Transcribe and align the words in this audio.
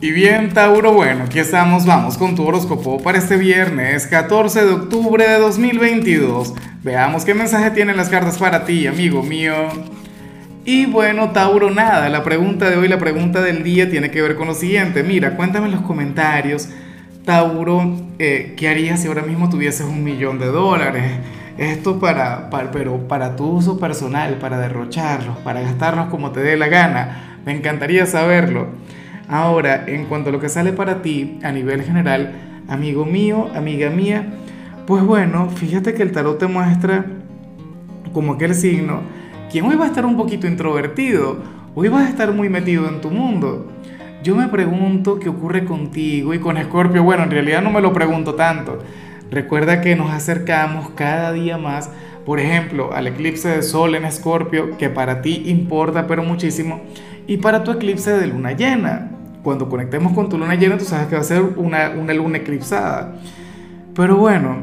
Y 0.00 0.12
bien, 0.12 0.50
Tauro, 0.54 0.92
bueno, 0.92 1.24
aquí 1.24 1.40
estamos, 1.40 1.84
vamos 1.84 2.16
con 2.16 2.36
tu 2.36 2.46
horóscopo 2.46 3.02
para 3.02 3.18
este 3.18 3.36
viernes 3.36 4.06
14 4.06 4.64
de 4.64 4.72
octubre 4.72 5.26
de 5.26 5.40
2022. 5.40 6.54
Veamos 6.84 7.24
qué 7.24 7.34
mensaje 7.34 7.72
tienen 7.72 7.96
las 7.96 8.08
cartas 8.08 8.38
para 8.38 8.64
ti, 8.64 8.86
amigo 8.86 9.24
mío. 9.24 9.54
Y 10.64 10.86
bueno, 10.86 11.32
Tauro, 11.32 11.72
nada, 11.72 12.08
la 12.10 12.22
pregunta 12.22 12.70
de 12.70 12.76
hoy, 12.76 12.86
la 12.86 13.00
pregunta 13.00 13.42
del 13.42 13.64
día 13.64 13.90
tiene 13.90 14.12
que 14.12 14.22
ver 14.22 14.36
con 14.36 14.46
lo 14.46 14.54
siguiente. 14.54 15.02
Mira, 15.02 15.34
cuéntame 15.34 15.66
en 15.66 15.72
los 15.72 15.82
comentarios, 15.82 16.68
Tauro, 17.24 17.96
eh, 18.20 18.54
¿qué 18.56 18.68
harías 18.68 19.02
si 19.02 19.08
ahora 19.08 19.22
mismo 19.22 19.50
tuvieses 19.50 19.84
un 19.84 20.04
millón 20.04 20.38
de 20.38 20.46
dólares? 20.46 21.18
Esto 21.58 21.98
para, 21.98 22.50
para, 22.50 22.70
pero 22.70 23.08
para 23.08 23.34
tu 23.34 23.46
uso 23.46 23.80
personal, 23.80 24.34
para 24.34 24.60
derrocharlos, 24.60 25.38
para 25.38 25.60
gastarlos 25.60 26.06
como 26.06 26.30
te 26.30 26.38
dé 26.38 26.56
la 26.56 26.68
gana. 26.68 27.40
Me 27.44 27.52
encantaría 27.52 28.06
saberlo. 28.06 28.68
Ahora, 29.28 29.84
en 29.86 30.06
cuanto 30.06 30.30
a 30.30 30.32
lo 30.32 30.40
que 30.40 30.48
sale 30.48 30.72
para 30.72 31.02
ti 31.02 31.38
a 31.42 31.52
nivel 31.52 31.82
general, 31.82 32.32
amigo 32.66 33.04
mío, 33.04 33.50
amiga 33.54 33.90
mía, 33.90 34.32
pues 34.86 35.04
bueno, 35.04 35.50
fíjate 35.50 35.92
que 35.92 36.02
el 36.02 36.12
tarot 36.12 36.38
te 36.38 36.46
muestra 36.46 37.04
como 38.14 38.32
aquel 38.32 38.54
signo, 38.54 39.02
quien 39.52 39.66
hoy 39.66 39.76
va 39.76 39.84
a 39.84 39.88
estar 39.88 40.06
un 40.06 40.16
poquito 40.16 40.46
introvertido, 40.46 41.42
hoy 41.74 41.88
vas 41.88 42.06
a 42.06 42.08
estar 42.08 42.32
muy 42.32 42.48
metido 42.48 42.88
en 42.88 43.02
tu 43.02 43.10
mundo. 43.10 43.70
Yo 44.22 44.34
me 44.34 44.48
pregunto 44.48 45.20
qué 45.20 45.28
ocurre 45.28 45.66
contigo 45.66 46.32
y 46.32 46.38
con 46.38 46.56
Escorpio, 46.56 47.04
bueno, 47.04 47.24
en 47.24 47.30
realidad 47.30 47.60
no 47.60 47.70
me 47.70 47.82
lo 47.82 47.92
pregunto 47.92 48.34
tanto. 48.34 48.78
Recuerda 49.30 49.82
que 49.82 49.94
nos 49.94 50.10
acercamos 50.10 50.88
cada 50.94 51.32
día 51.34 51.58
más, 51.58 51.90
por 52.24 52.40
ejemplo, 52.40 52.94
al 52.94 53.06
eclipse 53.06 53.48
de 53.48 53.62
Sol 53.62 53.94
en 53.94 54.06
Escorpio, 54.06 54.78
que 54.78 54.88
para 54.88 55.20
ti 55.20 55.42
importa 55.46 56.06
pero 56.06 56.22
muchísimo, 56.22 56.80
y 57.26 57.36
para 57.36 57.62
tu 57.62 57.72
eclipse 57.72 58.10
de 58.10 58.26
luna 58.26 58.52
llena 58.52 59.17
cuando 59.48 59.70
conectemos 59.70 60.12
con 60.12 60.28
tu 60.28 60.36
luna 60.36 60.56
llena, 60.56 60.76
tú 60.76 60.84
sabes 60.84 61.06
que 61.06 61.14
va 61.14 61.22
a 61.22 61.24
ser 61.24 61.40
una, 61.42 61.88
una 61.98 62.12
luna 62.12 62.36
eclipsada. 62.36 63.14
Pero 63.94 64.16
bueno, 64.16 64.58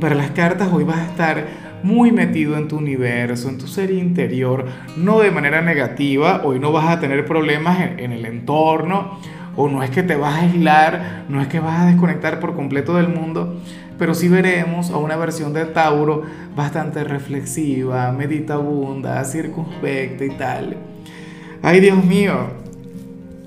para 0.00 0.16
las 0.16 0.32
cartas 0.32 0.72
hoy 0.72 0.82
vas 0.82 0.98
a 0.98 1.04
estar 1.06 1.46
muy 1.84 2.10
metido 2.10 2.56
en 2.56 2.66
tu 2.66 2.78
universo, 2.78 3.48
en 3.48 3.58
tu 3.58 3.68
ser 3.68 3.92
interior, 3.92 4.66
no 4.96 5.20
de 5.20 5.30
manera 5.30 5.62
negativa, 5.62 6.40
hoy 6.42 6.58
no 6.58 6.72
vas 6.72 6.88
a 6.88 6.98
tener 6.98 7.24
problemas 7.26 7.80
en, 7.80 8.00
en, 8.00 8.10
el 8.10 8.26
entorno, 8.26 9.20
o 9.54 9.68
no 9.68 9.84
es 9.84 9.90
que 9.90 10.02
te 10.02 10.16
vas 10.16 10.34
a 10.34 10.40
aislar, 10.40 11.22
no 11.28 11.40
es 11.40 11.46
que 11.46 11.60
vas 11.60 11.82
a 11.82 11.86
desconectar 11.86 12.40
por 12.40 12.56
completo 12.56 12.96
del 12.96 13.06
mundo, 13.06 13.60
pero 14.00 14.16
sí 14.16 14.26
veremos 14.26 14.90
a 14.90 14.96
una 14.96 15.14
versión 15.14 15.52
de 15.52 15.64
Tauro 15.64 16.24
bastante 16.56 17.04
reflexiva, 17.04 18.10
meditabunda, 18.10 19.22
circunspecta 19.22 20.24
y 20.24 20.30
tal. 20.30 20.76
Ay 21.62 21.78
Dios 21.78 22.04
mío, 22.04 22.65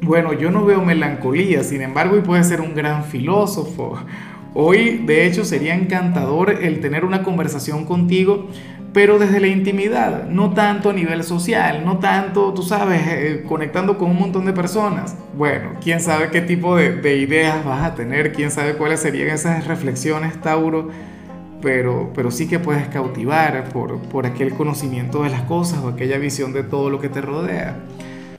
bueno, 0.02 0.34
yo 0.34 0.52
no 0.52 0.66
veo 0.66 0.84
melancolía, 0.84 1.64
sin 1.64 1.82
embargo, 1.82 2.16
hoy 2.16 2.22
puede 2.22 2.44
ser 2.44 2.62
un 2.62 2.74
gran 2.74 3.04
filósofo. 3.04 4.00
Hoy, 4.54 5.04
de 5.06 5.28
hecho, 5.28 5.46
sería 5.46 5.76
encantador 5.76 6.50
el 6.50 6.80
tener 6.80 7.06
una 7.06 7.24
conversación 7.24 7.86
contigo, 7.86 8.48
pero 8.94 9.20
desde 9.20 9.40
la 9.40 9.48
intimidad, 9.48 10.28
no 10.28 10.54
tanto 10.54 10.90
a 10.90 10.94
nivel 10.94 11.24
social, 11.24 11.84
no 11.86 12.00
tanto, 12.00 12.54
tú 12.54 12.64
sabes, 12.64 13.02
eh, 13.06 13.44
conectando 13.48 13.98
con 13.98 14.10
un 14.10 14.18
montón 14.18 14.46
de 14.46 14.54
personas. 14.54 15.16
Bueno, 15.38 15.74
quién 15.84 16.00
sabe 16.00 16.30
qué 16.30 16.42
tipo 16.42 16.76
de, 16.76 16.94
de, 16.94 17.18
ideas 17.18 17.64
vas 17.64 17.84
a 17.84 17.94
tener, 17.94 18.34
quién 18.34 18.50
sabe 18.50 18.74
cuáles 18.74 19.02
serían 19.02 19.30
esas 19.30 19.68
reflexiones, 19.68 20.42
Tauro, 20.42 20.90
pero, 21.62 22.12
pero 22.16 22.32
sí 22.32 22.48
que 22.48 22.58
puedes 22.58 22.88
cautivar 22.88 23.70
por, 23.70 24.00
por 24.00 24.26
aquel 24.26 24.54
conocimiento 24.54 25.24
de 25.24 25.30
las 25.30 25.44
cosas 25.44 25.80
o 25.80 25.90
aquella 25.90 26.18
visión 26.18 26.54
de 26.54 26.64
todo 26.64 26.90
lo 26.90 27.00
que 27.00 27.10
te 27.10 27.22
rodea. 27.22 27.78